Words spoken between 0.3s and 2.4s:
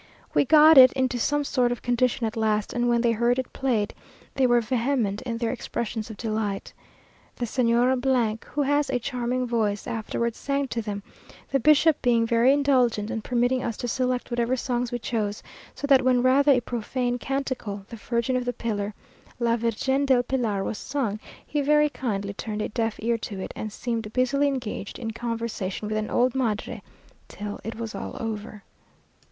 We got it into some sort of condition at